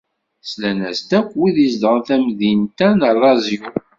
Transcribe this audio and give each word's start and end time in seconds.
Slan-as-d 0.49 1.09
yakk 1.17 1.29
wid 1.39 1.57
izedɣen 1.65 1.99
tamdint-a 2.07 2.87
n 2.91 2.99
Arezyu. 3.09 3.63